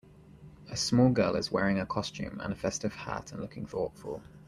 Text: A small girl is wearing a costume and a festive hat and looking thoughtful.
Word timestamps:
A 0.71 0.75
small 0.75 1.09
girl 1.11 1.35
is 1.35 1.51
wearing 1.51 1.79
a 1.79 1.85
costume 1.85 2.39
and 2.41 2.51
a 2.53 2.55
festive 2.55 2.95
hat 2.95 3.31
and 3.31 3.39
looking 3.39 3.67
thoughtful. 3.67 4.23